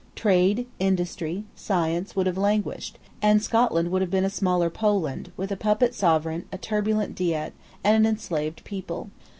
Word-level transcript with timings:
Trade, 0.15 0.65
industry, 0.79 1.43
science, 1.55 2.15
would 2.15 2.25
have 2.25 2.35
languished; 2.35 2.97
and 3.21 3.39
Scotland 3.39 3.91
would 3.91 4.01
have 4.01 4.09
been 4.09 4.25
a 4.25 4.31
smaller 4.31 4.71
Poland, 4.71 5.31
with 5.37 5.51
a 5.51 5.55
puppet 5.55 5.93
sovereign, 5.93 6.45
a 6.51 6.57
turbulent 6.57 7.15
diet, 7.15 7.53
and 7.83 7.95
an 7.95 8.11
enslaved 8.11 8.63
people. 8.63 9.11